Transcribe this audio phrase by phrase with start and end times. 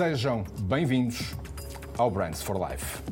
[0.00, 1.34] Sejam bem-vindos
[1.98, 3.02] ao Brands for Life.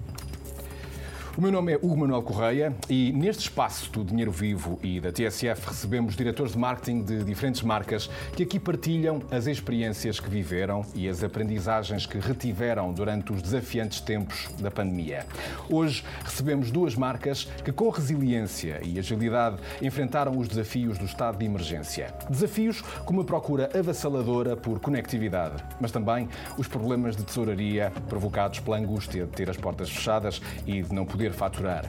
[1.38, 5.12] O meu nome é Hugo Manuel Correia e neste espaço do Dinheiro Vivo e da
[5.12, 10.84] TSF recebemos diretores de marketing de diferentes marcas que aqui partilham as experiências que viveram
[10.96, 15.26] e as aprendizagens que retiveram durante os desafiantes tempos da pandemia.
[15.70, 21.44] Hoje recebemos duas marcas que, com resiliência e agilidade, enfrentaram os desafios do estado de
[21.44, 22.12] emergência.
[22.28, 28.76] Desafios como a procura avassaladora por conectividade, mas também os problemas de tesouraria provocados pela
[28.76, 31.84] angústia de ter as portas fechadas e de não poder poder faturar.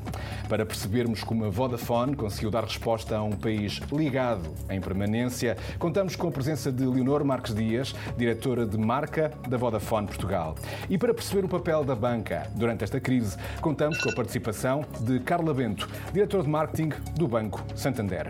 [0.48, 6.16] Para percebermos como a Vodafone conseguiu dar resposta a um país ligado em permanência, contamos
[6.16, 10.56] com a presença de Leonor Marques Dias, diretora de marca da Vodafone Portugal.
[10.90, 15.20] E para perceber o papel da banca durante esta crise, contamos com a participação de
[15.20, 18.30] Carla Bento, diretor de marketing do Banco Santander.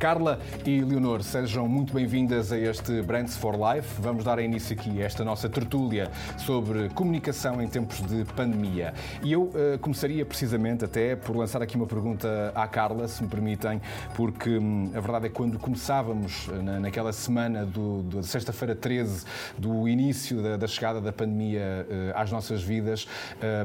[0.00, 4.00] Carla e Leonor, sejam muito bem-vindas a este Brands for Life.
[4.00, 8.94] Vamos dar início aqui a esta nossa tertúlia sobre comunicação em tempos de pandemia.
[9.22, 13.28] E eu uh, começaria precisamente até por lançar aqui uma pergunta à Carla, se me
[13.28, 13.78] permitem,
[14.14, 18.74] porque hum, a verdade é que quando começávamos eh, na, naquela semana do, do sexta-feira
[18.74, 19.26] 13
[19.58, 23.06] do início da, da, chegada da pandemia uh, às nossas vidas,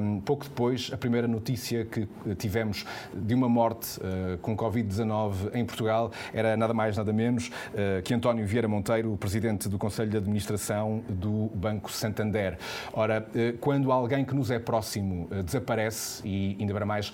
[0.01, 2.05] um, pouco depois, a primeira notícia que
[2.37, 8.01] tivemos de uma morte uh, com Covid-19 em Portugal era nada mais, nada menos uh,
[8.03, 12.57] que António Vieira Monteiro, o presidente do Conselho de Administração do Banco Santander.
[12.93, 17.13] Ora, uh, quando alguém que nos é próximo uh, desaparece, e ainda para mais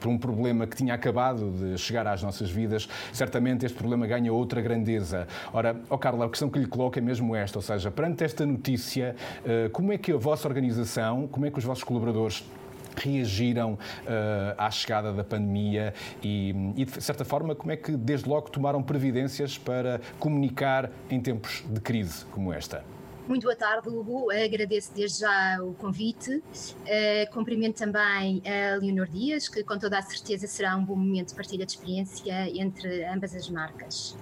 [0.00, 4.32] por um problema que tinha acabado de chegar às nossas vidas, certamente este problema ganha
[4.32, 5.26] outra grandeza.
[5.52, 8.44] Ora, oh Carla, a questão que lhe coloco é mesmo esta, ou seja, perante esta
[8.46, 9.14] notícia,
[9.72, 12.44] como é que a vossa organização, como é que os vossos colaboradores
[12.96, 18.28] reagiram uh, à chegada da pandemia e, e, de certa forma, como é que desde
[18.28, 22.84] logo tomaram previdências para comunicar em tempos de crise como esta?
[23.30, 24.28] Muito boa tarde, Hugo.
[24.32, 26.36] Agradeço desde já o convite.
[26.36, 31.28] Uh, cumprimento também a Leonor Dias, que com toda a certeza será um bom momento
[31.28, 34.16] de partilha de experiência entre ambas as marcas.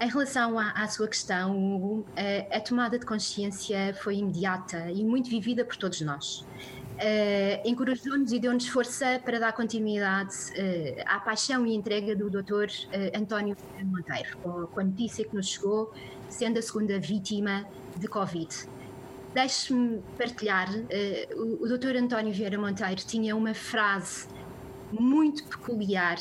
[0.00, 2.06] Em relação à, à sua questão, Hugo, uh,
[2.50, 6.44] a tomada de consciência foi imediata e muito vivida por todos nós
[7.00, 12.66] uh, encorajou-nos e deu-nos força para dar continuidade uh, à paixão e entrega do Dr.
[12.66, 15.92] Uh, António Monteiro, com, com, a notícia que nos chegou,
[16.28, 17.66] sendo a segunda vítima
[17.96, 18.68] de Covid.
[19.32, 20.68] Deixe-me partilhar,
[21.36, 21.96] o, o Dr.
[21.96, 24.26] António Vieira Monteiro tinha uma frase
[24.90, 26.16] muito peculiar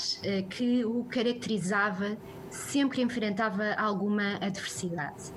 [0.51, 2.15] que o caracterizava
[2.51, 5.33] sempre que enfrentava alguma adversidade.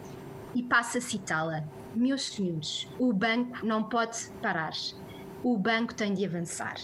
[0.54, 1.64] E passo a citá-la.
[1.94, 4.72] Meus senhores, o banco não pode parar
[5.42, 6.76] o banco tem de avançar.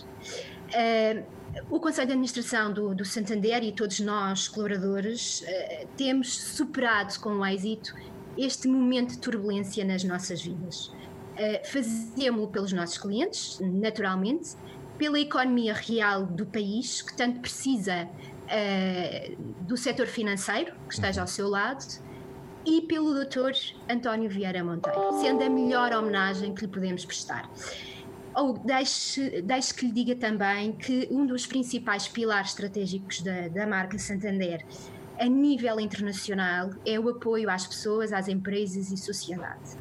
[0.68, 1.24] Uh,
[1.70, 7.44] o Conselho de Administração do, do, Santander e todos nós, colaboradores, uh, temos superado com
[7.46, 7.94] êxito
[8.36, 10.86] este momento de turbulência nas nossas vidas.
[10.86, 14.56] Uh, Fazemos-lo pelos nossos clientes, naturalmente,
[14.98, 18.08] pela economia real do país, que tanto precisa
[19.60, 21.84] do setor financeiro, que esteja ao seu lado,
[22.64, 23.52] e pelo Dr.
[23.88, 27.48] António Vieira Monteiro, sendo a melhor homenagem que lhe podemos prestar.
[28.38, 33.66] Ou deixe, deixe que lhe diga também que um dos principais pilares estratégicos da, da
[33.66, 34.64] marca Santander
[35.18, 39.76] a nível internacional é o apoio às pessoas, às empresas e sociedade.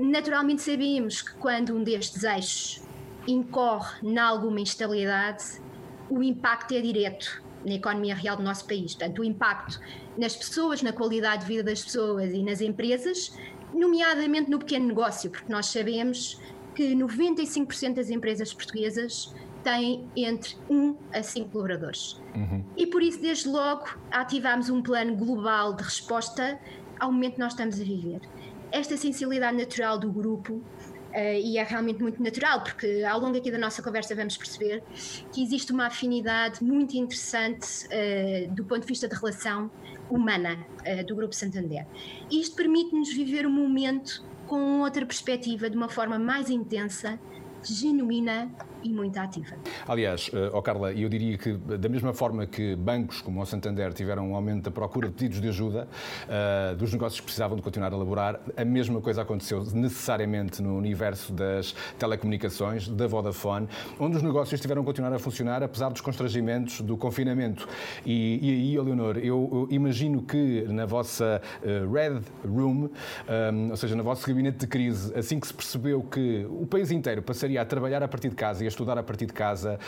[0.00, 2.82] Naturalmente sabemos que quando um destes eixos
[3.26, 5.60] incorre em alguma instabilidade,
[6.08, 8.94] o impacto é direto na economia real do nosso país.
[8.94, 9.78] Portanto, o impacto
[10.16, 13.36] nas pessoas, na qualidade de vida das pessoas e nas empresas,
[13.72, 16.40] nomeadamente no pequeno negócio, porque nós sabemos
[16.74, 22.20] que 95% das empresas portuguesas têm entre 1 a 5 colaboradores.
[22.34, 22.64] Uhum.
[22.76, 26.58] E por isso, desde logo, ativámos um plano global de resposta
[26.98, 28.20] ao momento que nós estamos a viver.
[28.72, 30.62] Esta sensibilidade natural do grupo
[31.10, 34.80] Uh, e é realmente muito natural, porque ao longo aqui da nossa conversa vamos perceber
[35.32, 39.68] que existe uma afinidade muito interessante uh, do ponto de vista de relação
[40.08, 40.56] humana
[40.86, 41.84] uh, do Grupo Santander.
[42.30, 47.20] Isto permite-nos viver um momento com outra perspectiva, de uma forma mais intensa,
[47.62, 48.50] genuína
[48.82, 49.56] e muito ativa.
[49.86, 54.30] Aliás, oh Carla, eu diria que da mesma forma que bancos como o Santander tiveram
[54.30, 55.88] um aumento da procura de pedidos de ajuda
[56.24, 60.76] uh, dos negócios que precisavam de continuar a elaborar, a mesma coisa aconteceu necessariamente no
[60.76, 63.68] universo das telecomunicações, da Vodafone,
[63.98, 67.68] onde os negócios tiveram que continuar a funcionar apesar dos constrangimentos do confinamento.
[68.04, 73.76] E, e aí, Leonor, eu, eu, imagino que na vossa uh, Red Room, um, ou
[73.76, 77.49] seja, no vosso gabinete de crise, assim que se percebeu que o país inteiro passaria
[77.50, 79.78] estaria a trabalhar a partir de casa e a estudar a partir de casa,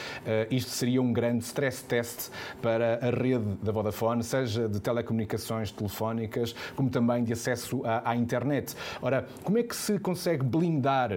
[0.50, 2.30] isto seria um grande stress test
[2.60, 8.16] para a rede da Vodafone, seja de telecomunicações telefónicas, como também de acesso à, à
[8.16, 8.74] internet.
[9.00, 11.10] Ora, como é que se consegue blindar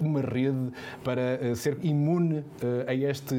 [0.00, 0.72] uma rede
[1.04, 2.44] para ser imune
[2.86, 3.34] a este,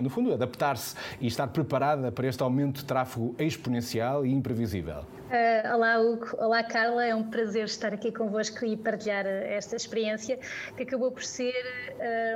[0.00, 5.19] no fundo, adaptar-se e estar preparada para este aumento de tráfego exponencial e imprevisível?
[5.30, 6.26] Uh, olá, Hugo.
[6.38, 7.06] Olá, Carla.
[7.06, 10.36] É um prazer estar aqui convosco e partilhar eh, esta experiência
[10.76, 11.54] que acabou por ser,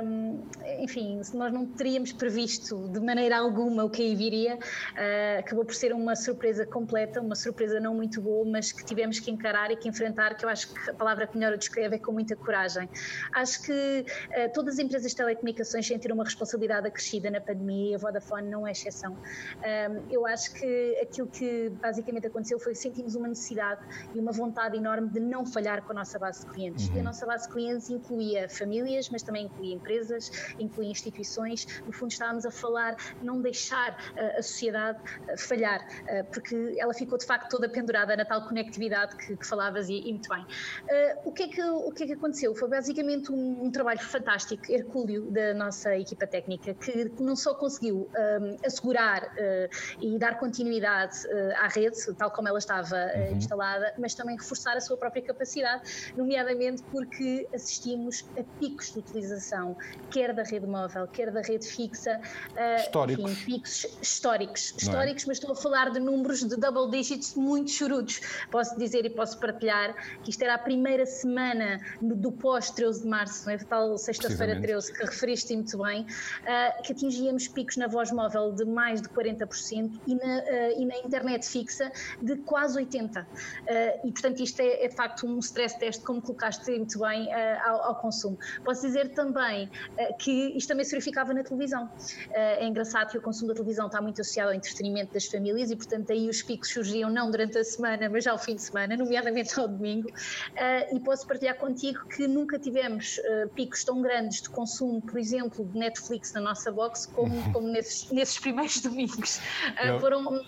[0.01, 5.39] um, ehm, enfim, nós não teríamos previsto de maneira alguma o que aí viria, uh,
[5.39, 9.29] acabou por ser uma surpresa completa, uma surpresa não muito boa, mas que tivemos que
[9.29, 11.99] encarar e que enfrentar, que eu acho que a palavra que melhor o descreve é
[11.99, 12.89] com muita coragem.
[13.33, 17.95] Acho que uh, todas as empresas de telecomunicações sentiram uma responsabilidade acrescida na pandemia e
[17.95, 19.17] a Vodafone não é exceção.
[20.09, 23.81] Eu acho que aquilo que basicamente aconteceu foi sentimos uma necessidade
[24.13, 26.87] e uma vontade enorme de não falhar com a nossa base de clientes.
[26.87, 26.93] Uhum.
[26.93, 27.03] E a uhum.
[27.05, 31.65] nossa base de clientes incluía famílias, mas também incluía empresas, incluía instituições.
[31.85, 36.93] No fundo, estávamos a falar não deixar uh, a sociedade uh, falhar, uh, porque ela
[36.93, 40.45] ficou de facto toda pendurada na tal conectividade que, que falavas e, e, muito bem.
[41.23, 42.53] o, que é que, o que é que aconteceu?
[42.55, 48.09] Foi basicamente um, um trabalho fantástico, hercúleo, da nossa equipa técnica, que não só conseguiu
[48.65, 49.31] assegurar
[50.01, 51.15] e dar continuidade
[51.57, 53.37] à rede, tal como ela está estava eh, uhum.
[53.37, 59.77] instalada, mas também reforçar a sua própria capacidade, nomeadamente porque assistimos a picos de utilização,
[60.11, 62.19] quer da rede móvel, quer da rede fixa.
[62.55, 63.31] Eh, históricos.
[63.31, 64.73] Enfim, picos históricos.
[64.73, 64.77] É?
[64.81, 65.27] Históricos, é?
[65.27, 68.21] mas estou a falar de números de double digits muito chorudos.
[68.51, 73.45] Posso dizer e posso partilhar que isto era a primeira semana do pós-13 de março,
[73.45, 73.57] não é?
[73.57, 78.65] tal sexta-feira 13, que referiste muito bem, uh, que atingíamos picos na voz móvel de
[78.65, 81.91] mais de 40% e na, e na internet fixa
[82.21, 83.21] de quase quase 80.
[83.21, 87.27] Uh, e, portanto, isto é, é, de facto um stress test, como colocaste muito bem,
[87.27, 88.37] uh, ao, ao, consumo.
[88.63, 91.89] Posso dizer também uh, que isto também se verificava na televisão.
[92.31, 95.75] é engraçado que o consumo da televisão está muito associado ao entretenimento das famílias e,
[95.75, 99.59] portanto, aí os picos surgiam não durante a semana, mas ao fim de semana, nomeadamente
[99.59, 100.09] ao domingo.
[100.91, 103.19] e posso partilhar contigo que nunca tivemos
[103.53, 108.09] picos tão grandes de consumo, por exemplo, de Netflix na nossa box, como, como nesses,
[108.11, 109.39] nesses primeiros domingos.
[109.83, 109.99] Eu...
[109.99, 110.41] Foram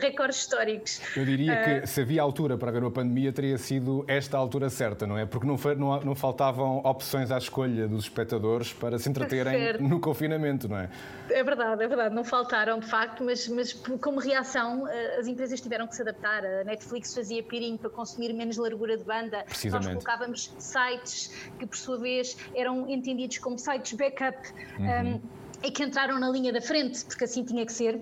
[0.00, 1.00] recordes históricos.
[1.16, 5.06] Eu diria que se havia altura para haver uma pandemia, teria sido esta altura certa,
[5.06, 5.26] não é?
[5.26, 10.00] Porque não, foi, não, não faltavam opções à escolha dos espectadores para se entreterem no
[10.00, 10.88] confinamento, não é?
[11.30, 15.60] É verdade, é verdade, não faltaram de facto, mas, mas como reação eh, as empresas
[15.60, 16.44] tiveram que se adaptar.
[16.44, 19.44] A Netflix fazia peering para consumir menos largura de banda.
[19.70, 21.28] Nós colocávamos sites
[21.58, 24.38] que, por sua vez, eram entendidos como sites backup
[24.78, 24.84] uhum.
[24.84, 25.20] um, ehm,
[25.62, 28.00] e que entraram na linha da frente, porque assim tinha que ser.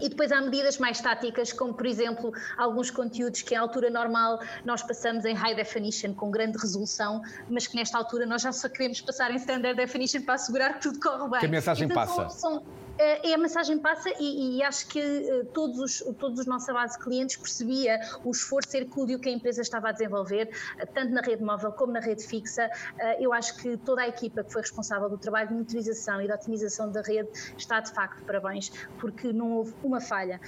[0.00, 4.40] E depois há medidas mais táticas, como por exemplo alguns conteúdos que em altura normal
[4.64, 8.68] nós passamos em high definition com grande resolução, mas que nesta altura nós já só
[8.68, 11.40] queremos passar em standard definition para assegurar que tudo corre bem.
[11.40, 12.28] Que a mensagem então, passa.
[12.28, 12.62] São, são,
[12.98, 16.98] é a mensagem passa e, e acho que uh, todos os, todos os nossa base
[16.98, 20.50] de clientes percebia o esforço hercúleo que a empresa estava a desenvolver,
[20.80, 22.70] uh, tanto na rede móvel como na rede fixa.
[23.18, 26.34] Eu acho que toda a equipa que foi responsável do trabalho de monitorização e da
[26.34, 30.40] otimização da rede está de facto parabéns, porque não houve uma falha.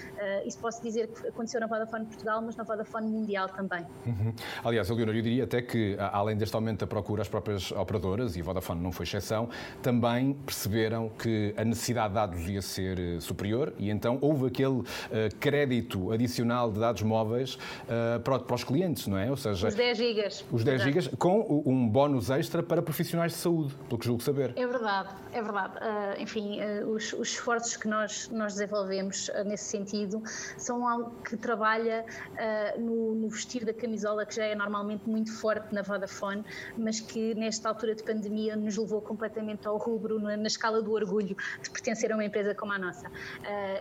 [0.44, 3.86] isso posso dizer que aconteceu na Vodafone Portugal, mas na Vodafone Mundial também.
[4.06, 4.32] Uhum.
[4.64, 8.40] Aliás, Leonor, eu diria até que, além deste aumento da procura, as próprias operadoras, e
[8.40, 9.48] a Vodafone não foi exceção,
[9.82, 14.68] também perceberam que a necessidade de dados devia ser eh, superior e então houve aquele
[14.68, 14.84] uh,
[15.40, 19.30] crédito adicional de dados móveis uh, para, para, os clientes, não é?
[19.30, 20.44] Ou seja, os 10 gigas.
[20.50, 24.52] Os 10 gigas com um bónus extra para profissionais de saúde, pelo que julgo saber.
[24.56, 25.74] É verdade, é verdade.
[26.18, 30.22] Enfim, os, os, esforços que nós, nós desenvolvemos nesse sentido
[30.56, 32.04] são algo que trabalha
[32.78, 36.44] no, no vestir da camisola que já é normalmente muito forte na Vodafone,
[36.76, 40.92] mas que nesta altura de pandemia nos levou completamente ao rubro na, na escala do
[40.92, 43.08] orgulho de pertencer a uma empresa como a nossa.
[43.08, 43.12] Uh,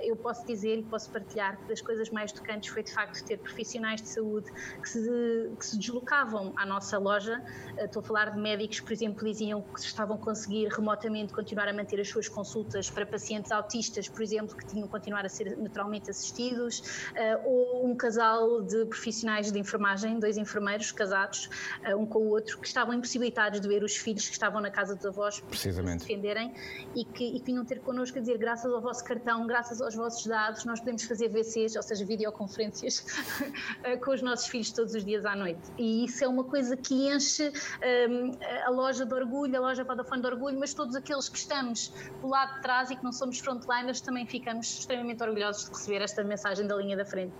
[0.01, 3.37] eu posso dizer e posso partilhar que das coisas mais tocantes foi de facto ter
[3.37, 4.51] profissionais de saúde
[4.81, 7.41] que se, que se deslocavam à nossa loja.
[7.77, 11.67] Uh, estou a falar de médicos, por exemplo, diziam que estavam a conseguir remotamente continuar
[11.67, 15.29] a manter as suas consultas para pacientes autistas, por exemplo, que tinham que continuar a
[15.29, 16.79] ser naturalmente assistidos,
[17.11, 21.49] uh, ou um casal de profissionais de enfermagem, dois enfermeiros casados,
[21.97, 24.95] um com o outro, que estavam impossibilitados de ver os filhos que estavam na casa
[24.95, 26.03] dos avós Precisamente.
[26.03, 26.53] se defenderem
[26.95, 29.95] e que, e que vinham ter connosco a dizer graças ao vosso cartão, graças aos
[29.95, 33.05] vossos dados, nós podemos fazer VCs, ou seja, videoconferências,
[34.03, 35.61] com os nossos filhos todos os dias à noite.
[35.77, 37.51] E isso é uma coisa que enche
[38.09, 38.31] um,
[38.65, 41.91] a loja de orgulho, a loja Vodafone de orgulho, mas todos aqueles que estamos
[42.21, 46.01] do lado de trás e que não somos frontliners também ficamos extremamente orgulhosos de receber
[46.01, 47.33] esta mensagem da linha da frente.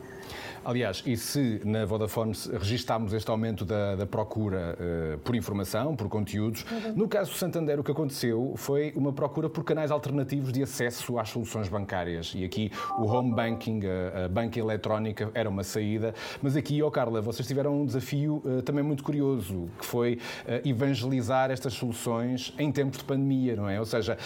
[0.65, 6.09] Aliás, e se na Vodafone registámos este aumento da, da procura uh, por informação, por
[6.09, 6.93] conteúdos, uhum.
[6.95, 10.86] no caso do Santander o que aconteceu foi uma procura por canais alternativos de acesso
[10.87, 12.33] às soluções bancárias.
[12.35, 16.13] E aqui o home banking, a, a banca eletrónica era uma saída.
[16.41, 20.19] Mas aqui, ó oh Carla, vocês tiveram um desafio uh, também muito curioso, que foi
[20.45, 23.79] uh, evangelizar estas soluções em tempos de pandemia, não é?
[23.79, 24.17] Ou seja,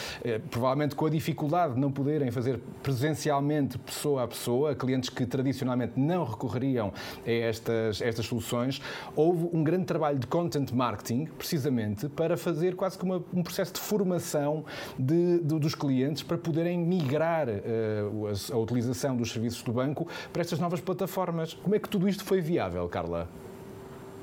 [0.50, 5.94] provavelmente com a dificuldade de não poderem fazer presencialmente, pessoa a pessoa, clientes que tradicionalmente
[5.96, 6.94] não recorreriam
[7.26, 8.82] a estas, estas soluções,
[9.16, 13.74] houve um grande trabalho de content marketing, precisamente, para fazer quase que uma, um processo
[13.74, 14.66] de formação
[14.98, 20.06] de, de, dos clientes para poderem migrar uh, a, a utilização dos serviços do banco
[20.34, 21.54] para estas novas plataformas.
[21.54, 23.30] Como é que tudo isto foi viável, Carla?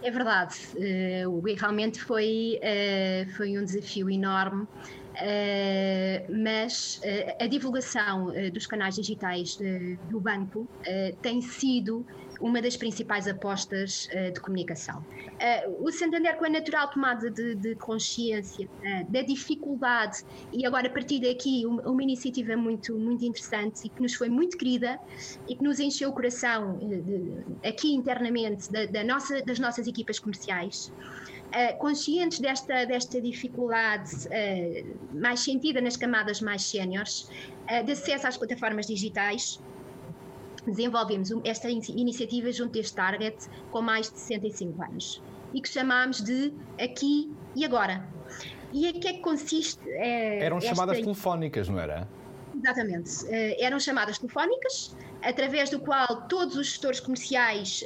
[0.02, 4.66] É verdade, uh, realmente foi, uh, foi um desafio enorme
[6.30, 7.00] mas
[7.40, 9.58] a divulgação dos canais digitais
[10.08, 10.68] do banco
[11.20, 12.06] tem sido
[12.40, 15.04] uma das principais apostas de comunicação.
[15.80, 18.68] o Santander, com a natural tomada de, de consciência
[19.09, 24.00] da dificuldade, e agora a partir daqui uma, uma, iniciativa muito, muito interessante e que
[24.02, 24.99] nos foi muito querida
[25.49, 30.18] e que nos encheu o coração de, aqui internamente da, da nossa, das nossas equipas
[30.18, 30.92] comerciais.
[31.49, 38.26] Uh, conscientes desta, desta dificuldade uh, mais sentida nas camadas mais séniores uh, de acesso
[38.26, 39.59] às plataformas digitais,
[40.71, 43.37] desenvolvemos esta iniciativa junto deste target
[43.71, 45.23] com mais de 65 anos
[45.53, 48.07] e que chamámos de Aqui e Agora.
[48.73, 49.81] E a que é que consiste?
[49.91, 50.71] Eram esta...
[50.71, 52.07] chamadas telefónicas, não era?
[52.55, 53.11] Exatamente.
[53.63, 57.85] eram chamadas telefónicas, através do qual todos os gestores comerciais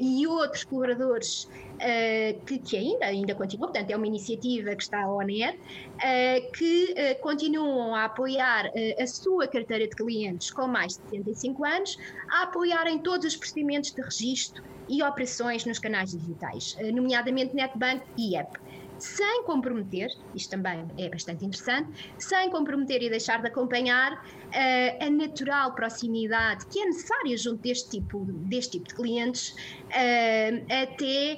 [0.00, 1.48] e outros colaboradores
[1.80, 6.52] uh, que, que, ainda, ainda continua, portanto, é uma iniciativa que está on air, uh,
[6.52, 11.98] que uh, continuam a apoiar a sua carteira de clientes com mais de 75 anos,
[12.30, 18.36] a apoiarem todos os procedimentos de registro e operações nos canais digitais, nomeadamente NetBank e
[18.36, 18.58] app
[19.04, 25.10] sem comprometer, isto também é bastante interessante, sem comprometer e deixar de acompanhar uh, a
[25.10, 29.54] natural proximidade que é necessária junto deste tipo, deste tipo de clientes,
[29.86, 31.36] uh, até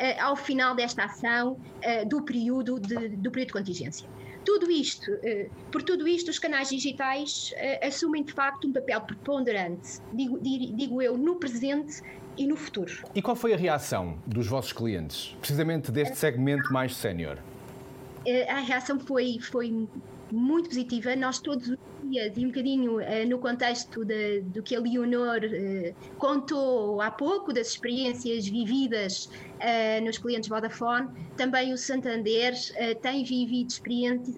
[0.00, 1.58] eh, ao final desta ação
[2.08, 4.08] do período de, do período de contingência.
[4.44, 7.52] Tudo isto, eh, por tudo isto, os canais digitais
[7.82, 12.02] assumem de facto um papel preponderante, digo, digo eu, no presente
[12.36, 12.92] e no futuro.
[13.14, 17.38] E qual foi a reação dos vossos clientes, precisamente deste segmento mais sénior?
[18.48, 19.88] A reação foi, foi
[20.34, 21.14] muito positiva.
[21.16, 25.38] Nós todos os dias, e um bocadinho uh, no contexto de, do que a Leonor
[25.38, 32.54] uh, contou há pouco, das experiências vividas uh, nos clientes Vodafone, também o Santander
[33.02, 33.72] tem vivido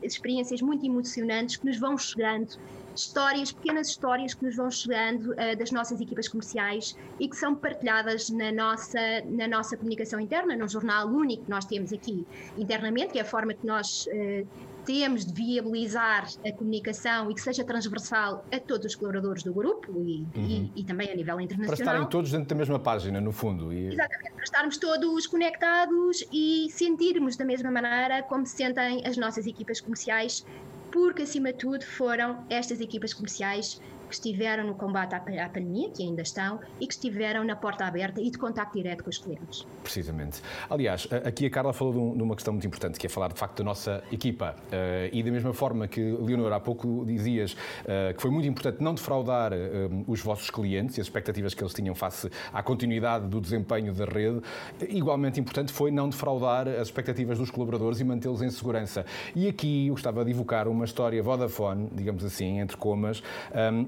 [0.02, 2.58] experiências muito emocionantes que nos vão chegando
[2.94, 7.54] histórias, pequenas histórias que nos vão chegando uh, das nossas equipas comerciais e que são
[7.54, 13.12] partilhadas na nossa, na nossa comunicação interna, num jornal único que nós temos aqui internamente,
[13.12, 14.46] que é a forma que nós uh,
[14.84, 19.92] temos de viabilizar a comunicação e que seja transversal a todos os colaboradores do grupo
[20.04, 20.70] e, uhum.
[20.74, 21.76] e, e também a nível internacional.
[21.76, 23.72] Para estarem todos dentro da mesma página, no fundo.
[23.72, 23.88] E...
[23.88, 29.46] Exatamente, para estarmos todos conectados e sentirmos da mesma maneira como se sentem as nossas
[29.46, 30.44] equipas comerciais,
[30.90, 36.02] porque acima de tudo foram estas equipas comerciais que estiveram no combate à, pandemia, que
[36.02, 39.64] ainda estão, e que estiveram na porta aberta e de contacto direto com os clientes.
[39.82, 40.42] Precisamente.
[40.68, 43.58] Aliás, aqui a Carla falou de uma questão muito importante, que é falar de facto
[43.58, 44.56] da nossa equipa.
[44.66, 48.82] Uh, e da mesma forma que, Leonor, há pouco dizias uh, que foi muito importante
[48.82, 53.28] não defraudar uh, os vossos clientes e as expectativas que eles tinham face à continuidade
[53.28, 54.40] do desempenho da rede,
[54.88, 59.06] igualmente importante foi não defraudar as expectativas dos colaboradores e mantê-los em segurança.
[59.36, 63.22] E aqui eu gostava de evocar uma história Vodafone, digamos assim, entre comas,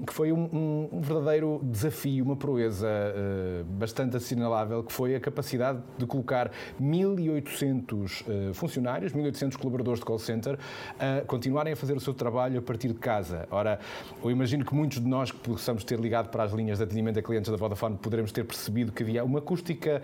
[0.05, 5.19] que que foi um, um, verdadeiro desafio, uma proeza uh, bastante assinalável, que foi a
[5.19, 10.59] capacidade de colocar 1.800 uh, funcionários, 1.800 colaboradores de call center,
[10.99, 13.47] a continuarem a fazer o seu trabalho a partir de casa.
[13.49, 13.79] Ora,
[14.23, 17.17] eu imagino que muitos de nós que possamos ter ligado para as linhas de atendimento
[17.17, 20.03] a clientes da Vodafone poderemos ter percebido que havia uma acústica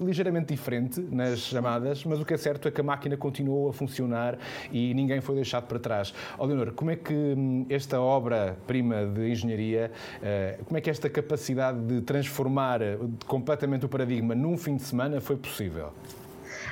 [0.00, 3.72] ligeiramente diferente nas chamadas, mas o que é certo é que a máquina continuou a
[3.72, 4.38] funcionar
[4.70, 6.14] e ninguém foi deixado para trás.
[6.38, 9.90] Ó, Leonor, como é que hum, esta obra-prima de engenharia,
[10.22, 14.82] eh, como é que esta capacidade de transformar eh, completamente o paradigma num fim de
[14.82, 15.92] semana foi possível?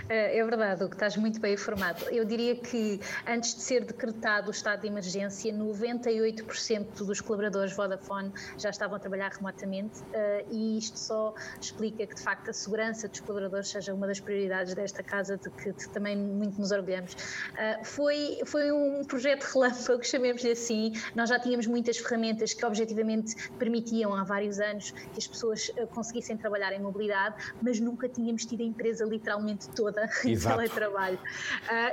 [0.09, 2.05] É verdade, o que estás muito bem informado.
[2.11, 8.33] Eu diria que antes de ser decretado o estado de emergência, 98% dos colaboradores Vodafone
[8.57, 13.09] já estavam a trabalhar remotamente uh, e isto só explica que, de facto, a segurança
[13.09, 17.12] dos colaboradores seja uma das prioridades desta casa, de que, também muito nos orgulhamos.
[17.12, 20.93] Uh, foi, foi um projeto relâmpago, chamemos-lhe assim.
[21.14, 26.37] Nós já tínhamos muitas ferramentas que, objetivamente, permitiam há vários anos que as pessoas conseguissem
[26.37, 29.88] trabalhar em mobilidade, mas nunca tínhamos tido a empresa literalmente toda
[30.25, 31.18] em teletrabalho.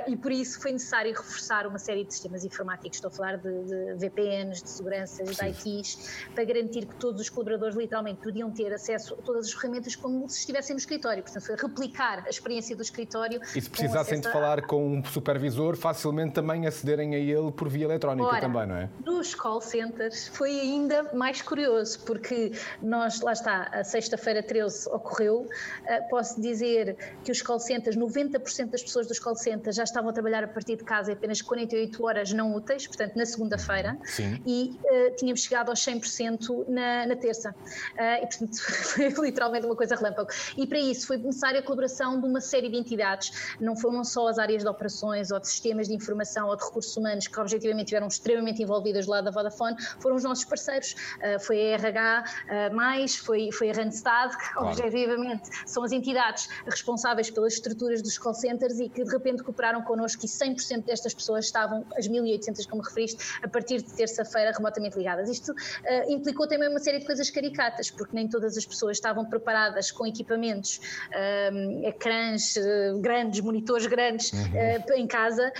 [0.06, 2.96] e por isso foi necessário reforçar uma série de sistemas informáticos.
[2.96, 7.28] Estou a falar de, de VPNs, de seguranças, de ITs, para garantir que todos os
[7.28, 11.22] colaboradores literalmente podiam ter acesso a todas as ferramentas como se estivessem no escritório.
[11.22, 13.40] Portanto, foi replicar a experiência do escritório.
[13.54, 17.84] E se precisassem de falar com um supervisor, facilmente também acederem a ele por via
[17.84, 18.88] eletrónica Ora, também, não é?
[19.04, 25.48] Nos call centers foi ainda mais curioso, porque nós, lá está, a sexta-feira 13 ocorreu.
[25.86, 30.10] Eh, posso dizer que os call centers, 90% das pessoas dos call centers já estavam
[30.10, 33.96] a trabalhar a partir de casa e apenas 48 horas não úteis, portanto, na segunda-feira.
[34.44, 37.50] E uh, tínhamos chegado aos 100% na, na terça.
[37.50, 38.56] Uh, e, portanto,
[39.14, 40.30] foi literalmente uma coisa relâmpago.
[40.56, 44.28] E para isso foi necessária a colaboração de uma série de entidades, não foram só
[44.28, 47.86] as áreas de operações ou de sistemas de informação ou de recursos humanos que objetivamente
[47.86, 50.94] estiveram extremamente envolvidas lá da Vodafone, foram os nossos parceiros.
[51.18, 52.24] Uh, foi a RH,
[52.72, 54.68] mais, foi, foi a Randstad, que claro.
[54.68, 59.82] objetivamente são as entidades responsáveis pelas estruturas dos call centers e que de repente cooperaram
[59.82, 64.96] connosco e 100% destas pessoas estavam, as 1.800 como referiste, a partir de terça-feira remotamente
[64.96, 65.28] ligadas.
[65.28, 69.24] Isto uh, implicou também uma série de coisas caricatas, porque nem todas as pessoas estavam
[69.24, 70.80] preparadas com equipamentos,
[71.10, 74.94] uh, ecrãs uh, grandes, monitores grandes uhum.
[74.96, 75.52] em casa,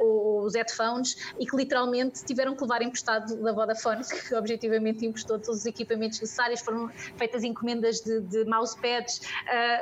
[0.00, 5.38] ou os headphones, e que literalmente tiveram que levar emprestado da Vodafone, que objetivamente emprestou
[5.38, 9.20] todos os equipamentos necessários, foram feitas encomendas de, de mousepads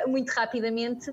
[0.06, 1.12] muito rapidamente,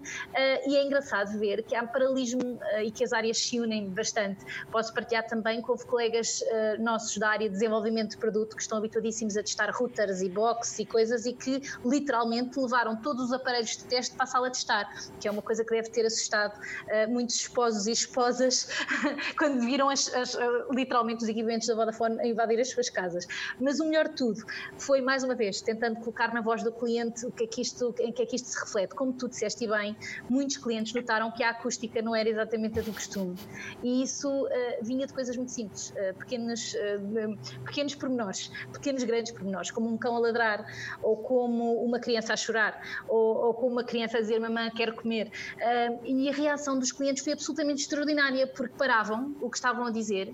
[0.68, 4.46] e é engraçado ver que há paralelismo e que as áreas se unem bastante.
[4.72, 8.62] Posso partilhar também que houve colegas uh, nossos da área de desenvolvimento de produto que
[8.62, 13.34] estão habituadíssimos a testar routers e boxes e coisas e que literalmente levaram todos os
[13.34, 14.89] aparelhos de teste para a sala de estar,
[15.20, 18.70] que é uma coisa que deve ter assustado uh, muitos esposos e esposas
[19.38, 20.38] quando viram as, as,
[20.72, 23.27] literalmente os equipamentos da Vodafone a invadir as suas casas.
[23.60, 24.44] Mas o melhor de tudo
[24.77, 27.94] foi, mais uma vez, tentando colocar na voz do cliente o que é que isto,
[28.00, 28.96] em que é que isto se reflete.
[28.96, 29.96] Como tu disseste bem,
[30.41, 33.36] muitos clientes notaram que a acústica não era exatamente a do costume.
[33.83, 34.50] E isso uh,
[34.81, 39.98] vinha de coisas muito simples, uh, pequenos, uh, pequenos pormenores, pequenos grandes pormenores, como um
[39.98, 40.65] cão a ladrar,
[41.04, 44.95] ou como uma criança a chorar, ou, ou como uma criança a dizer mamãe quero
[44.95, 45.32] comer.
[46.04, 50.34] e a reação dos clientes foi absolutamente extraordinária, porque paravam o que estavam a dizer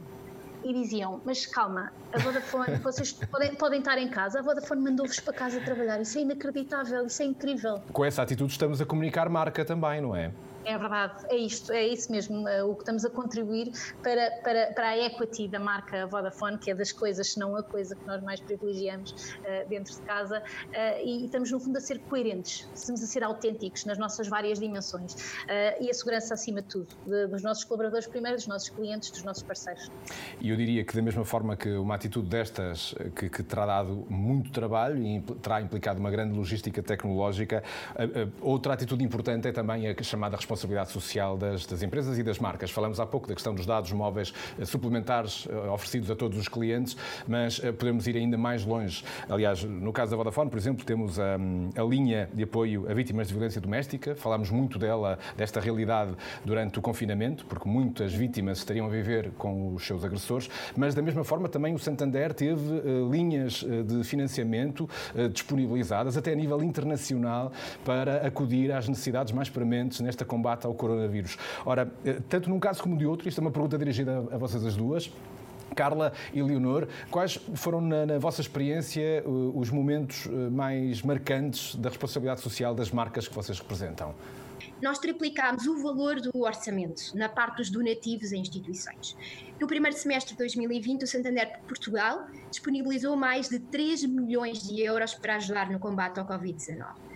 [0.63, 5.19] e diziam: Mas calma, a Vodafone, vocês podem, podem estar em casa, a Vodafone mandou-vos
[5.19, 6.01] para casa trabalhar.
[6.01, 7.81] Isso é inacreditável, isso é incrível.
[7.91, 10.31] Com essa atitude, estamos a comunicar marca também, não é?
[10.67, 13.71] É verdade, é isto, é isso mesmo, eh, o que estamos a contribuir
[14.03, 17.63] para, para, para a equity da marca Vodafone, que é das coisas, se não a
[17.63, 21.79] coisa que nós mais privilegiamos uh, dentro de casa, uh, e, estamos no fundo a
[21.79, 26.61] ser coerentes, estamos a ser autênticos nas nossas várias dimensões uh, e a segurança acima
[26.61, 29.89] de tudo, de, dos nossos colaboradores primeiro, dos nossos clientes, dos nossos parceiros.
[30.41, 34.05] E eu diria que da mesma forma que uma atitude destas, que, que terá dado
[34.09, 37.63] muito trabalho e terá implicado uma grande logística tecnológica,
[38.41, 42.39] outra atitude importante é também a chamada responsabilidade responsabilidade social das, das, empresas e das
[42.39, 42.71] marcas.
[42.71, 46.47] Falamos há pouco da questão dos dados móveis eh, suplementares eh, oferecidos a todos os
[46.47, 49.03] clientes, mas eh, podemos ir ainda mais longe.
[49.29, 51.35] Aliás, no caso da Vodafone, por exemplo, temos a,
[51.75, 54.15] a linha de apoio a vítimas de violência doméstica.
[54.15, 59.73] Falámos muito dela, desta realidade, durante o confinamento, porque muitas vítimas estariam a viver com
[59.73, 64.89] os seus agressores, mas da mesma forma também o Santander teve linhas de financiamento
[65.31, 67.51] disponibilizadas até a nível internacional
[67.85, 71.37] para acudir às necessidades mais prementes nesta combate combate ao coronavírus.
[71.65, 74.63] Ora, eh, tanto num caso como de outro, isto é uma pergunta dirigida a vocês
[74.63, 75.11] as duas.
[75.75, 81.75] Carla e Leonor, quais foram, na, na, vossa experiência, eh, os momentos eh, mais marcantes
[81.75, 84.13] da responsabilidade social das marcas que vocês representam?
[84.81, 89.17] Nós triplicámos o valor do orçamento na parte dos donativos a instituições.
[89.59, 95.15] No primeiro semestre de 2020, o Santander Portugal disponibilizou mais de 3 milhões de euros
[95.15, 97.06] para ajudar no combate ao Covid-19.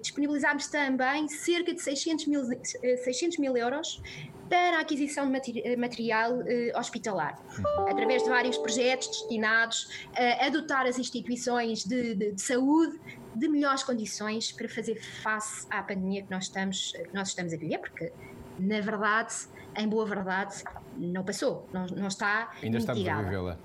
[0.00, 4.02] Disponibilizámos também cerca de 600 mil, 600 mil euros
[4.48, 7.40] para a aquisição de material eh, hospitalar,
[7.88, 12.98] através de vários projetos destinados a adotar as instituições de, de, de saúde
[13.34, 17.56] de melhores condições para fazer face à pandemia que nós estamos, que nós estamos a
[17.56, 18.12] viver, porque,
[18.58, 19.34] na verdade,
[19.76, 20.64] em boa verdade,
[20.96, 23.58] não passou, não, não está Ainda estamos a vivê-la.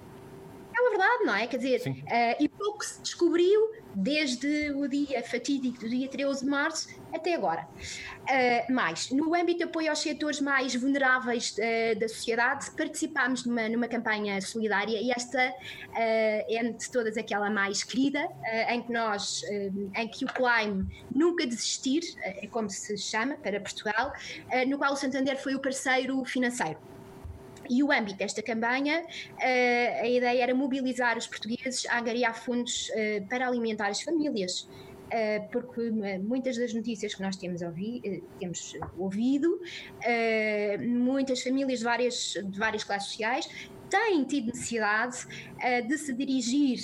[0.76, 1.48] É uma verdade, não é?
[1.48, 6.50] Quer dizer, uh, e pouco se descobriu desde o dia fatídico do dia 13 de
[6.52, 7.66] março até agora.
[8.24, 13.70] Uh, mais, no âmbito de apoio aos setores mais vulneráveis uh, da sociedade, participámos numa,
[13.70, 18.28] numa campanha solidária e esta uh, é de todas aquela mais querida,
[18.70, 19.44] em que nós,
[19.96, 24.12] em que o Climb nunca desistir, é como se chama para Portugal,
[24.68, 26.78] no qual o Santander foi o parceiro financeiro.
[27.70, 32.90] E o âmbito desta campanha, uh, a ideia era mobilizar os portugueses a angariar fundos
[32.90, 34.68] uh, para alimentar as famílias.
[35.06, 35.92] Uh, porque
[36.24, 39.62] muitas das notícias que nós temos, ouvi, temos ouvido,
[40.82, 43.48] muitas famílias de várias, de várias classes sociais
[43.88, 45.28] têm tido necessidade
[45.88, 46.80] de se dirigir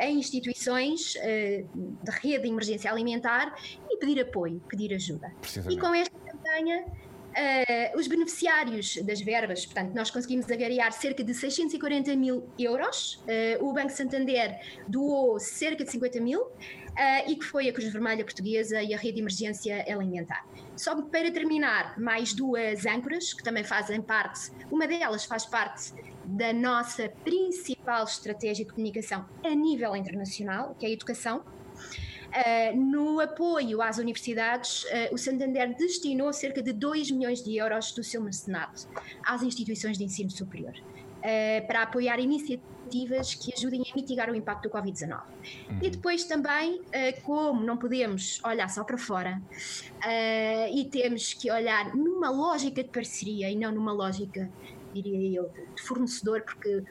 [0.00, 3.54] a instituições de rede de emergência alimentar
[3.88, 5.32] e pedir apoio, pedir ajuda.
[5.70, 6.84] E com esta campanha
[7.32, 13.22] Uh, os beneficiários das verbas, portanto, nós conseguimos agariar cerca de 640 mil euros.
[13.24, 16.42] Uh, o Banco Santander doou cerca de 50 mil.
[16.92, 20.46] Uh, e que foi a Cruz Vermelha Portuguesa e a Rede de Emergência Alimentar.
[20.76, 26.52] Só para terminar, mais duas âncoras que também fazem parte, uma delas faz parte da
[26.52, 31.42] nossa principal estratégia de comunicação a nível internacional, que é a educação.
[32.32, 37.92] Uh, no apoio às universidades, uh, o Santander destinou cerca de 2 milhões de euros
[37.92, 38.88] do seu mecenato
[39.22, 40.72] às instituições de ensino superior.
[41.18, 45.20] Uh, para apoiar iniciativas que ajudem a mitigar o impacto do Covid-19.
[45.20, 45.78] Uhum.
[45.82, 46.82] E depois também,
[47.22, 49.40] como não podemos olhar só para fora
[50.70, 54.50] e temos que olhar numa lógica de parceria e não numa lógica
[54.92, 56.82] diria eu, de fornecedor, porque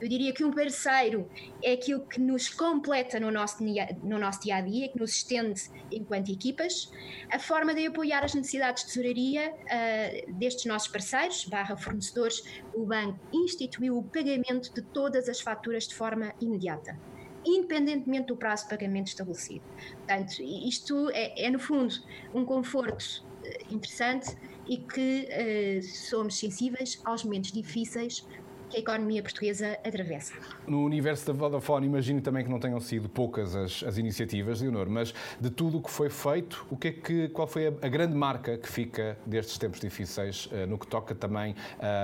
[0.00, 1.28] eu diria que um parceiro
[1.62, 3.62] é aquilo que nos completa no nosso,
[4.02, 6.90] no nosso dia a dia, que nos estende enquanto equipas.
[7.30, 12.42] A forma de apoiar as necessidades de tesouraria uh, destes nossos parceiros, barra fornecedores,
[12.74, 16.98] o banco instituiu o pagamento de todas as faturas de forma imediata
[17.44, 19.64] independentemente do prazo de pagamento estabelecido.
[19.96, 21.94] Portanto, isto é, é no fundo
[22.34, 24.36] um conforto eh, interessante
[24.68, 28.24] e que uh, somos sensíveis aos momentos difíceis
[28.70, 30.32] que a economia portuguesa atravessa.
[30.66, 34.88] No universo da Vodafone, imagino também que não tenham sido poucas as, as iniciativas, Leonor,
[34.88, 37.88] mas de tudo o que foi feito, o que é que, qual foi a, a
[37.88, 41.54] grande marca que fica destes tempos difíceis uh, no que toca também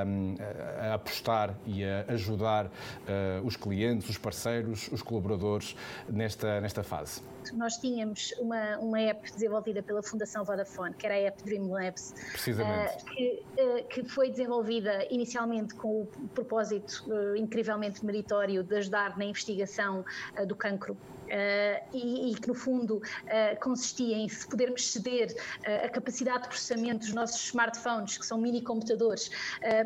[0.07, 0.35] um,
[0.81, 2.71] a, a, apostar e a ajudar uh,
[3.45, 5.77] os clientes, os parceiros, os colaboradores
[6.09, 7.23] nesta, nesta fase?
[7.55, 12.15] Nós tínhamos uma, uma app desenvolvida pela Fundação Vodafone, que era a app Dream Labs,
[12.49, 19.17] uh, que, uh, que, foi desenvolvida inicialmente com o propósito uh, incrivelmente meritório de ajudar
[19.19, 20.05] na investigação
[20.47, 20.97] do cancro
[21.93, 23.03] e, e, que no fundo
[23.61, 25.35] consistia em se podermos ceder
[25.85, 29.31] a capacidade de processamento dos nossos smartphones, que são mini computadores,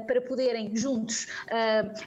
[0.07, 1.29] para poderem juntos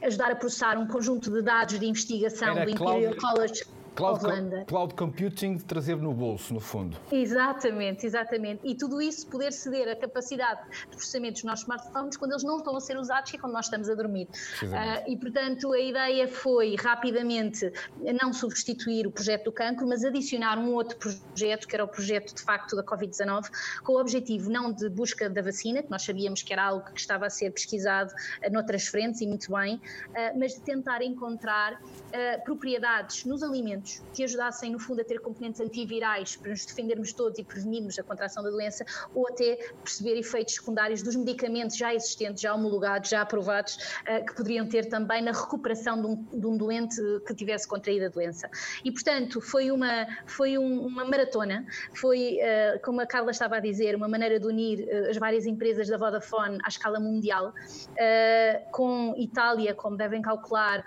[0.03, 3.63] ajudar a processar um conjunto de dados de investigação Era do Imperial College.
[3.95, 4.21] Cloud,
[4.65, 6.97] cloud computing de trazer no bolso, no fundo.
[7.11, 8.61] Exatamente, exatamente.
[8.63, 12.57] E tudo isso poder ceder a capacidade de processamento dos nossos smartphones quando eles não
[12.57, 14.27] estão a ser usados, que é quando nós estamos a dormir.
[14.63, 17.71] Uh, e, portanto, a ideia foi rapidamente
[18.19, 22.33] não substituir o projeto do cancro, mas adicionar um outro projeto, que era o projeto,
[22.33, 23.49] de facto, da Covid-19,
[23.83, 26.99] com o objetivo não de busca da vacina, que nós sabíamos que era algo que
[26.99, 31.79] estava a ser pesquisado uh, noutras frentes, e muito bem, uh, mas de tentar encontrar
[32.43, 37.13] propriedades nos alimentos medicamentos que ajudassem, no fundo, a ter componentes antivirais para nos defendermos
[37.13, 41.93] todos e prevenirmos a contração da doença, ou até perceber efeitos secundários dos medicamentos já
[41.93, 46.47] existentes, já homologados, já aprovados, uh, que poderiam ter também na recuperação de um, de
[46.47, 46.95] um, doente
[47.27, 48.49] que tivesse contraído a doença.
[48.83, 53.59] E, portanto, foi uma, foi um, uma maratona, foi, uh, como a Carla estava a
[53.59, 57.53] dizer, uma maneira de unir uh, as várias empresas da Vodafone à escala mundial,
[58.71, 60.83] com Itália, como devem calcular,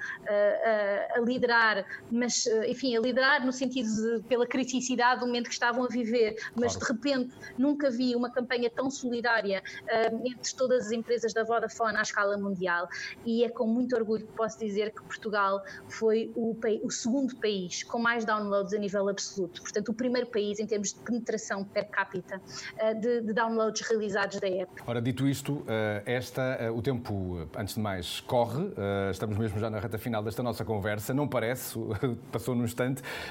[1.14, 5.52] a liderar, mas, enfim, enfim, a liderar no sentido de, pela criticidade do momento que
[5.52, 6.80] estavam a viver, mas claro.
[6.80, 11.96] de repente nunca vi uma campanha tão solidária uh, entre todas as empresas da Vodafone
[11.96, 12.88] à escala mundial.
[13.24, 17.82] E é com muito orgulho que posso dizer que Portugal foi o, o segundo país
[17.82, 21.88] com mais downloads a nível absoluto, portanto o primeiro país em termos de penetração per
[21.88, 24.70] capita uh, de, de, downloads realizados da app.
[24.86, 25.66] Ora, dito isto, uh,
[26.04, 28.66] esta, o tempo, antes de mais, corre,
[29.10, 31.78] estamos mesmo já na reta final desta nossa conversa, não parece,
[32.30, 32.54] passou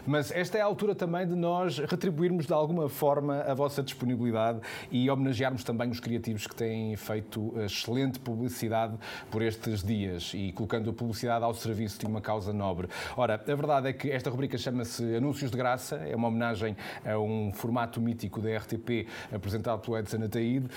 [0.05, 4.59] mas esta é a altura também de nós retribuirmos de alguma forma a vossa disponibilidade
[4.91, 8.97] e homenagearmos também os criativos que têm feito excelente publicidade
[9.29, 12.87] por estes dias e colocando a publicidade ao serviço de uma causa nobre.
[13.15, 17.17] Ora, a verdade é que esta rubrica chama-se Anúncios de Graça, é uma homenagem a
[17.17, 20.67] um formato mítico da RTP apresentado pelo Edson Ataíde,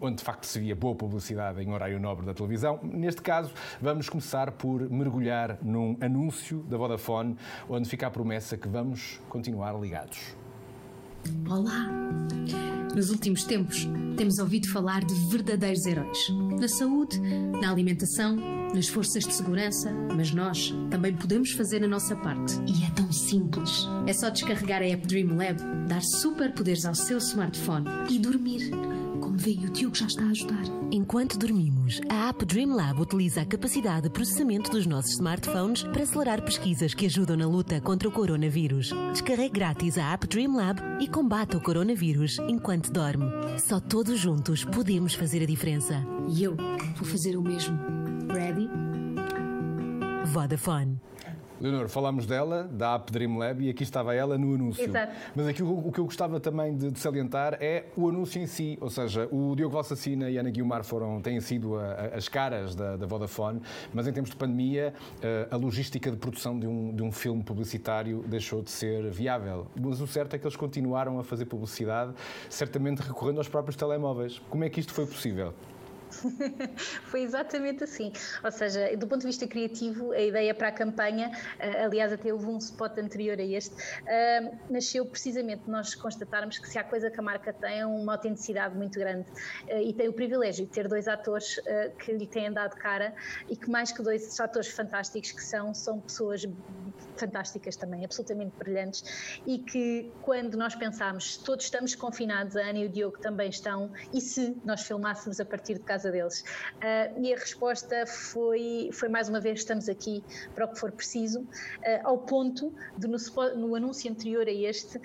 [0.00, 2.78] onde de facto se via boa publicidade em horário nobre da televisão.
[2.82, 7.36] Neste caso, vamos começar por mergulhar num anúncio da Vodafone,
[7.74, 10.18] onde fica a promessa que vamos continuar ligados.
[11.48, 11.88] Olá!
[12.94, 16.18] Nos últimos tempos, temos ouvido falar de verdadeiros heróis.
[16.60, 17.18] Na saúde,
[17.60, 18.36] na alimentação,
[18.72, 22.54] nas forças de segurança, mas nós também podemos fazer a nossa parte.
[22.68, 23.88] E é tão simples.
[24.06, 25.58] É só descarregar a app Dreamlab,
[25.88, 28.70] dar superpoderes ao seu smartphone e dormir
[29.34, 30.62] como veio, o já está a ajudar.
[30.92, 36.42] Enquanto dormimos, a app Dreamlab utiliza a capacidade de processamento dos nossos smartphones para acelerar
[36.42, 38.90] pesquisas que ajudam na luta contra o coronavírus.
[39.12, 43.26] Descarregue grátis a app Dreamlab e combata o coronavírus enquanto dorme.
[43.58, 46.04] Só todos juntos podemos fazer a diferença.
[46.28, 46.56] E eu
[46.96, 47.76] vou fazer o mesmo.
[48.32, 48.68] Ready?
[50.26, 51.00] Vodafone.
[51.60, 54.84] Leonor, falámos dela, da app Dreamlab, e aqui estava ela no anúncio.
[54.84, 55.12] Exato.
[55.34, 58.46] Mas aqui o, o que eu gostava também de, de, salientar é o anúncio em
[58.46, 62.06] si, ou seja, o Diogo Valsacina e a Ana Guilmar foram, têm sido a, a,
[62.16, 63.60] as caras da, da, Vodafone,
[63.92, 67.12] mas em termos de pandemia, a, eh, a logística de produção de um, de um
[67.12, 69.66] filme publicitário deixou de ser viável.
[69.80, 72.12] Mas o certo é que eles continuaram a fazer publicidade,
[72.48, 74.40] certamente recorrendo aos próprios telemóveis.
[74.50, 75.54] Como é que isto foi possível?
[77.04, 78.12] Foi exatamente assim.
[78.42, 82.32] Ou seja, do ponto de vista criativo, a ideia para a campanha, eh, aliás, até
[82.32, 83.74] houve um spot anterior a este,
[84.06, 87.86] eh, nasceu precisamente de nós constatarmos que se há coisa que a marca tem é
[87.86, 89.26] uma autenticidade muito grande
[89.68, 91.60] eh, e tem o privilégio de ter dois atores
[91.98, 93.14] que lhe têm dado cara
[93.48, 96.46] e que mais que dois atores fantásticos que são, são pessoas
[97.16, 102.86] fantásticas também, absolutamente brilhantes e que quando nós pensamos todos estamos confinados, a Ana e
[102.86, 106.44] o Diogo também estão, e se nós filmássemos a partir de casa deles?
[106.76, 110.22] Uh, e a resposta foi, foi mais uma vez estamos aqui
[110.54, 111.48] para o que for preciso, uh,
[112.04, 113.16] ao ponto de no,
[113.56, 115.00] no, anúncio anterior a este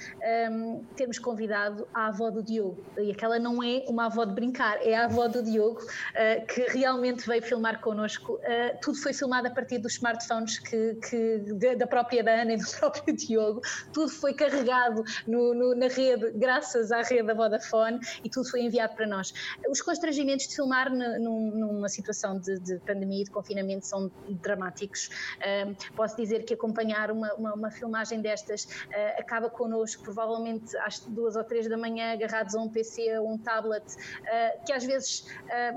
[0.52, 4.78] um, termos convidado a avó do Diogo, e aquela não é uma avó de brincar,
[4.86, 8.40] é a avó do Diogo uh, que realmente veio filmar connosco,
[8.82, 11.40] tudo foi filmado a partir dos smartphones que, que
[11.76, 13.62] da própria própria da Ana e do próprio Diogo,
[13.94, 18.62] tudo foi carregado no, no, na rede, graças à rede da Vodafone, e tudo foi
[18.62, 19.34] enviado para nós.
[19.70, 25.10] Os constrangimentos de filmar numa situação de, de, pandemia e de confinamento são dramáticos.
[25.96, 31.36] Posso dizer que acompanhar uma, uma, uma filmagem destas uh, acaba connosco, provavelmente às duas
[31.36, 35.26] ou três da manhã, agarrados a um PC ou um tablet, uh, que às vezes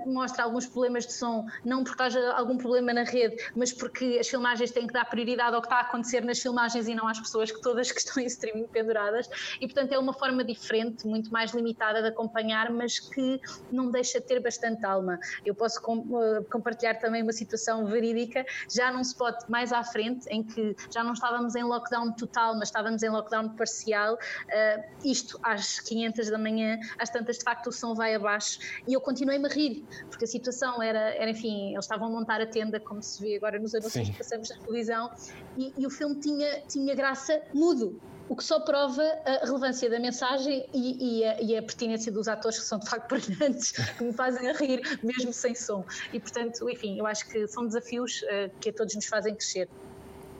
[0.06, 4.28] mostra alguns problemas de som, não porque haja algum problema na rede, mas porque as
[4.28, 7.18] filmagens têm que dar prioridade ao que está a acontecer nas filmagens e não às
[7.18, 9.28] pessoas que todas que estão em streaming penduradas
[9.60, 14.20] e portanto é uma forma diferente, muito mais limitada de acompanhar, mas que não deixa
[14.20, 15.18] de ter bastante alma.
[15.44, 20.26] Eu posso com, uh, compartilhar também uma situação verídica, já num spot mais à frente,
[20.28, 25.38] em que já não estávamos em lockdown total, mas estávamos em lockdown parcial, uh, isto
[25.42, 29.46] às 500 da manhã, às tantas de facto o som vai abaixo e eu continuei-me
[29.46, 33.02] a rir, porque a situação era, era, enfim, eles estavam a montar a tenda, como
[33.02, 35.10] se vê agora nos anúncios que passamos na televisão,
[35.56, 38.00] e, e o filme tinha, tinha graça mudo.
[38.32, 42.28] O que só prova a relevância da mensagem e, e, a, e, a, pertinência dos
[42.28, 45.84] atores, que são de facto brilhantes, que me fazem a rir, mesmo sem som.
[46.14, 49.68] E, portanto, enfim, eu acho que são desafios uh, que a todos nos fazem crescer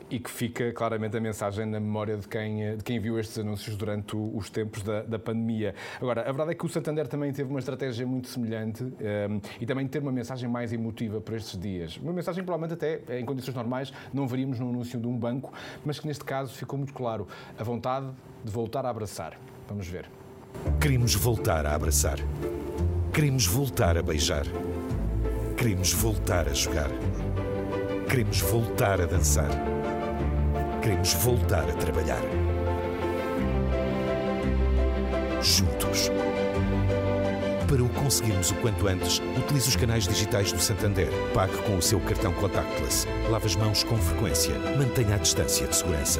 [0.09, 3.75] e que fica claramente a mensagem na memória de quem, de quem viu estes anúncios
[3.75, 5.73] durante os tempos da, da pandemia.
[5.99, 9.41] Agora, a verdade é que o Santander também teve uma estratégia muito semelhante um, ehm,
[9.59, 11.97] e também ter uma mensagem mais emotiva para estes dias.
[11.97, 15.51] Uma mensagem provavelmente até em condições normais não veríamos no anúncio de um banco,
[15.83, 18.07] mas que neste caso ficou muito claro a vontade
[18.43, 19.39] de voltar a abraçar.
[19.67, 20.09] Vamos ver.
[20.79, 22.17] Queremos voltar a abraçar.
[23.13, 24.45] Queremos voltar a beijar.
[25.57, 26.89] Queremos voltar a jogar.
[28.09, 29.49] Queremos voltar a dançar.
[30.83, 32.19] Queremos voltar a trabalhar.
[35.41, 36.11] Juntos.
[37.69, 41.07] Para o conseguirmos o quanto antes, utilize os canais digitais do Santander.
[41.33, 43.07] Pague com o seu cartão contactless.
[43.29, 44.59] Lave as mãos com frequência.
[44.77, 46.19] Mantenha a distância de segurança.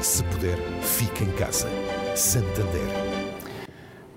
[0.00, 1.68] E, se puder, fique em casa.
[2.14, 3.11] Santander.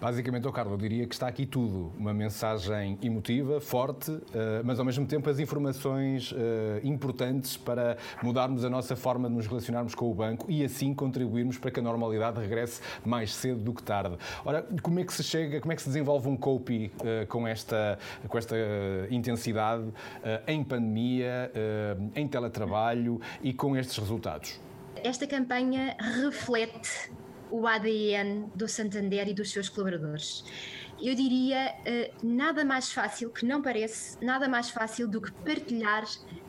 [0.05, 1.91] Basicamente, oh Carlos, eu diria que está aqui tudo.
[1.97, 8.63] Uma mensagem emotiva, forte, eh, mas ao mesmo tempo as informações eh, importantes para mudarmos
[8.63, 11.81] a nossa forma de nos relacionarmos com o banco e assim contribuirmos para que a
[11.81, 14.15] normalidade regresse mais cedo do que tarde.
[14.45, 17.47] Ora, como é que se chega, como é que se desenvolve um copy eh, com
[17.47, 18.55] esta, com esta
[19.09, 19.85] intensidade
[20.45, 21.51] em pandemia,
[22.15, 24.59] em teletrabalho e com estes resultados?
[25.03, 27.11] esta campanha reflete
[27.51, 30.43] o ADN do Santander e dos seus colaboradores.
[31.01, 36.05] Eu diria uh, nada mais fácil, que não parece, nada mais fácil do que partilhar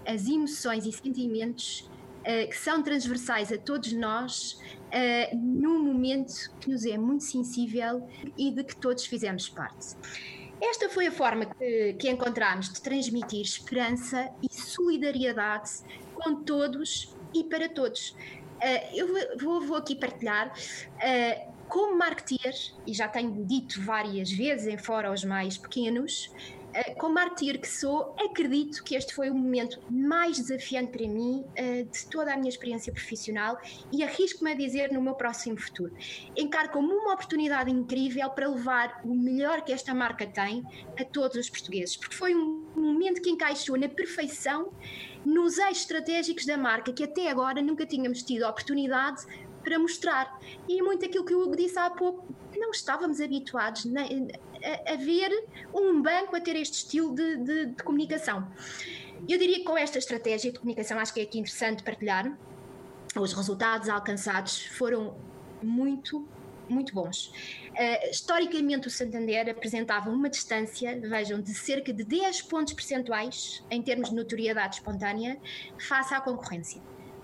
[0.07, 1.81] as emoções e sentimentos
[2.21, 8.09] uh, que são transversais a todos nós uh, num momento que nos é muito sensível
[8.39, 9.97] e de que todos fizemos parte.
[10.61, 15.71] Esta foi a forma que, que encontramos de transmitir esperança e solidariedade
[16.15, 18.17] com todos e para todos.
[18.57, 20.53] Uh, eu vou, vou, aqui partilhar.
[20.97, 22.55] Uh, como marketeer,
[22.87, 27.69] e já tenho dito várias vezes em fora aos mais pequenos, uh, como marketeer que
[27.69, 31.45] sou, acredito que este foi o momento mais desafiante para mim
[31.91, 33.59] de toda a minha experiência profissional
[33.93, 35.93] e arrisco-me a dizer no meu próximo futuro.
[36.37, 40.63] Encaro como uma oportunidade incrível para levar o melhor que esta marca tem
[40.99, 44.71] a todos os portugueses, porque foi um momento que encaixou na perfeição
[45.27, 49.27] nos eixos estratégicos da marca que até agora nunca tínhamos tido a oportunidade
[49.61, 50.39] para mostrar.
[50.69, 52.25] E muito aquilo que o Hugo disse há pouco,
[52.57, 55.31] não estávamos habituados a, a ver
[55.75, 58.47] um banco a ter este estilo de, de, de comunicação.
[59.29, 62.39] Eu diria que com esta estratégia de comunicação, acho que é aqui interessante partilhar,
[63.17, 65.17] os resultados alcançados foram
[65.61, 66.25] muito,
[66.69, 67.29] muito bons.
[67.71, 73.83] Uh, historicamente, o Santander apresentava uma distância, vejam, de cerca de 10 pontos percentuais em
[73.83, 75.39] termos de notoriedade espontânea
[75.79, 76.81] face à concorrência.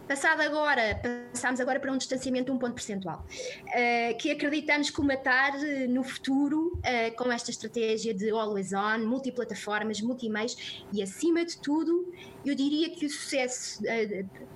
[0.06, 1.00] Passado agora,
[1.32, 6.02] passamos agora para um distanciamento de um ponto percentual, uh, que acreditamos comatar uh, no
[6.02, 12.12] futuro uh, com esta estratégia de always on, multiplataformas, multimeios e, acima de tudo,
[12.44, 13.82] eu diria que o sucesso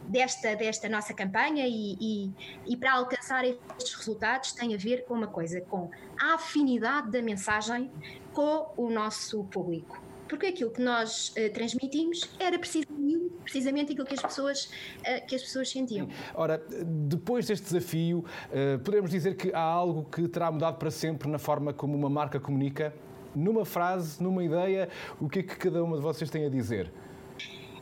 [0.09, 2.31] desta, desta nossa campanha e, e,
[2.67, 7.23] e para alcançar estes resultados tem a ver com uma coisa, com a afinidade da
[7.23, 7.91] mensagem
[8.33, 14.15] com o nosso público porque aquilo que nós uh, transmitimos era precisamente, precisamente aquilo que
[14.15, 16.09] as pessoas, uh, que as pessoas sentiam.
[16.35, 21.29] Ora, depois deste desafio, uh, podemos dizer que há algo que terá mudado para sempre
[21.29, 22.95] na forma como uma marca comunica?
[23.35, 24.89] Numa frase, numa ideia,
[25.21, 26.91] o que é que cada uma de vocês tem a dizer?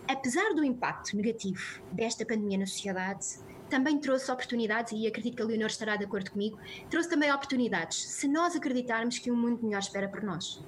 [0.07, 3.38] Apesar do impacto negativo desta pandemia na sociedade,
[3.71, 6.59] também trouxe oportunidades, e acredito que a Leonor estará de acordo comigo,
[6.90, 10.62] trouxe também oportunidades, se nós acreditarmos que um mundo melhor espera por nós.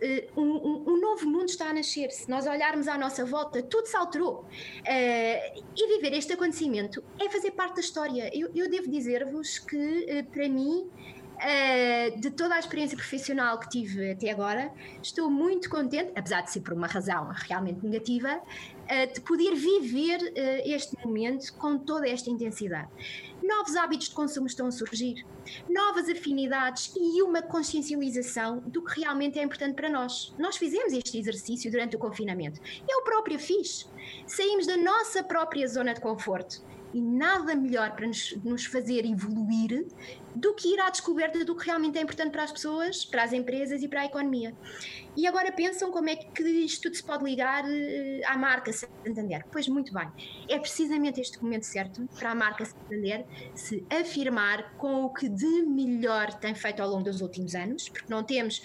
[0.00, 2.10] Eh, um, um, novo mundo está a nascer.
[2.10, 4.42] Se nós olharmos à nossa volta, tudo se alterou.
[4.42, 8.30] Uh, e viver este acontecimento é fazer parte da história.
[8.32, 10.88] Eu, eu devo dizer-vos que, uh, para mim,
[11.34, 16.50] Uh, de toda a experiência profissional que tive até agora, estou muito contente, apesar de
[16.50, 20.32] ser por uma razão realmente negativa, uh, de poder viver uh,
[20.64, 22.88] este momento com toda esta intensidade.
[23.42, 25.26] Novos hábitos de consumo estão a surgir,
[25.68, 30.32] novas afinidades e uma consciencialização do que realmente é importante para nós.
[30.38, 32.60] Nós fizemos este exercício durante o confinamento.
[32.88, 33.90] Eu própria fiz.
[34.26, 36.62] Saímos da nossa própria zona de conforto
[36.94, 39.84] e nada melhor para nos, nos, fazer evoluir
[40.34, 43.32] do que ir à descoberta do que realmente é importante para as pessoas, para as
[43.32, 44.54] empresas e para a economia.
[45.16, 47.68] E agora pensam como é que isto tudo se pode ligar uh,
[48.26, 49.44] à marca Santander.
[49.50, 50.08] Pois muito bem,
[50.48, 55.62] é precisamente este momento certo para a marca Santander se afirmar com o que de
[55.62, 58.62] melhor tem feito ao longo dos últimos anos, porque não temos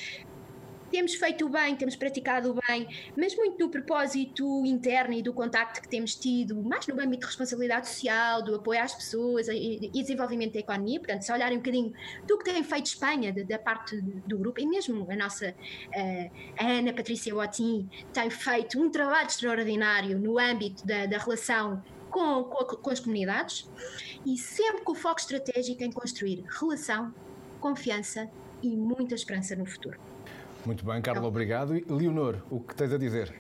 [0.89, 5.87] temos feito bem, temos praticado bem, mas muito do propósito interno e do contacto que
[5.87, 10.59] temos tido, mais no âmbito de responsabilidade social, do apoio às pessoas e, desenvolvimento da
[10.59, 10.99] economia.
[10.99, 11.93] Portanto, se olharem um bocadinho
[12.27, 16.67] do que tem feito Espanha, da parte do grupo, e mesmo a nossa uh, a
[16.67, 22.65] Ana Patrícia Botim tem feito um trabalho extraordinário no âmbito da, da relação com, com,
[22.65, 23.69] com as comunidades
[24.25, 27.13] e sempre com o foco estratégico em construir relação,
[27.59, 28.29] confiança
[28.61, 30.08] e muita esperança no futuro.
[30.65, 31.75] Muito bem, Carla, obrigado.
[31.75, 33.33] E Leonor, o que tens a dizer?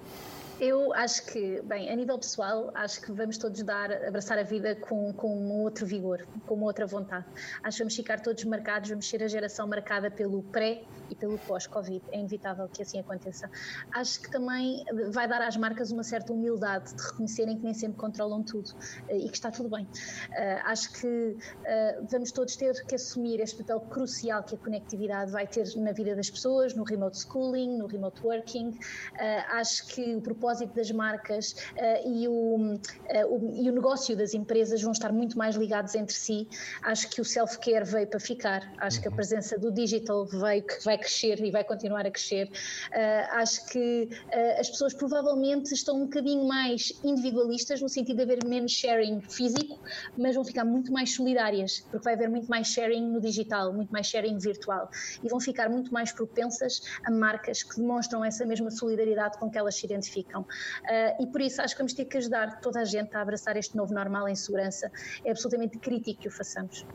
[0.59, 4.75] Eu acho que, bem, a nível pessoal, acho que vamos todos dar, abraçar a vida
[4.75, 7.25] com, com um outro vigor, com uma outra vontade.
[7.63, 11.37] Acho que vamos ficar todos marcados, vamos ser a geração marcada pelo pré e pelo
[11.37, 12.03] pós-Covid.
[12.11, 13.49] É inevitável que assim aconteça.
[13.93, 17.97] Acho que também vai dar às marcas uma certa humildade de reconhecerem que nem sempre
[17.97, 18.71] controlam tudo
[19.07, 19.85] eh, e que está tudo bem.
[19.85, 25.31] Uh, acho que uh, vamos todos ter que assumir este papel crucial que a conectividade
[25.31, 28.77] vai ter na vida das pessoas, no remote schooling, no remote working.
[29.51, 32.79] Acho que o propósito propósito das marcas uh, e, o, uh,
[33.29, 36.47] o, e o negócio das empresas vão estar muito mais ligados entre si.
[36.83, 39.01] Acho que o self-care veio para ficar, acho uhum.
[39.01, 39.15] que a uhum.
[39.15, 42.47] presença do digital veio, que vai crescer e vai continuar a crescer.
[42.47, 44.09] Uh, acho que
[44.59, 49.79] as pessoas provavelmente estão um bocadinho mais individualistas, no sentido de haver menos sharing físico,
[50.17, 53.91] mas vão ficar muito mais solidárias, porque vai haver muito mais sharing no digital, muito
[53.91, 54.89] mais sharing virtual,
[55.23, 59.57] e vão ficar muito mais propensas a marcas que demonstram essa mesma solidariedade com que
[59.57, 60.38] elas se identificam.
[60.41, 63.57] Uh, e por isso acho que vamos ter que ajudar toda a gente a abraçar
[63.57, 64.91] este novo normal em segurança.
[65.23, 66.85] É absolutamente crítico que o façamos.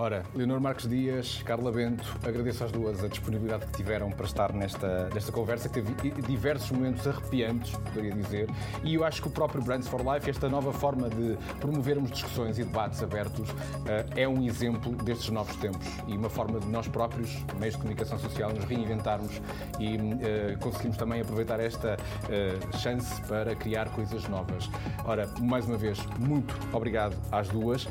[0.00, 4.50] Ora, Leonor Marques Dias, Carla Bento, agradeço às duas a disponibilidade que tiveram para estar
[4.50, 8.48] nesta, nesta conversa, que teve diversos momentos arrepiantes, poderia dizer,
[8.82, 12.58] e eu acho que o próprio Brands for Life, esta nova forma de promovermos discussões
[12.58, 13.50] e debates abertos,
[13.84, 17.82] eh, é um exemplo destes novos tempos e uma forma de nós próprios, meios de
[17.82, 19.38] comunicação social, nos reinventarmos
[19.78, 24.70] e uh, conseguimos também aproveitar esta uh, chance para criar coisas novas.
[25.04, 27.86] Ora, mais uma vez, muito obrigado às duas.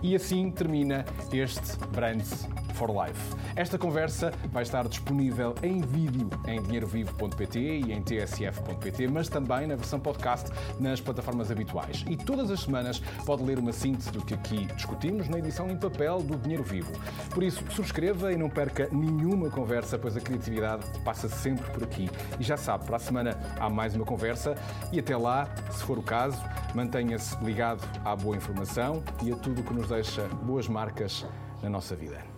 [0.00, 1.47] E assim termina este
[1.92, 2.46] Brands
[2.78, 3.18] for Life.
[3.56, 9.74] Esta conversa vai estar disponível em vídeo em dinheirovivo.pt e em tsf.pt, mas também na
[9.74, 10.48] versão podcast
[10.78, 12.04] nas plataformas habituais.
[12.08, 15.76] E todas as semanas pode ler uma síntese do que aqui discutimos na edição em
[15.76, 16.92] papel do Dinheiro Vivo.
[17.30, 22.08] Por isso, subscreva e não perca nenhuma conversa, pois a criatividade passa sempre por aqui.
[22.38, 24.54] E já sabe, para a semana há mais uma conversa
[24.92, 26.40] e até lá, se for o caso,
[26.74, 31.26] mantenha-se ligado à boa informação e a tudo o que nos deixa boas marcas
[31.60, 32.37] na nossa vida.